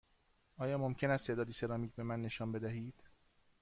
آیا 0.57 0.77
ممکن 0.77 1.09
است 1.09 1.27
تعدادی 1.27 1.53
سرامیک 1.53 1.95
به 1.95 2.03
من 2.03 2.21
نشان 2.21 2.51
بدهید؟ 2.51 3.03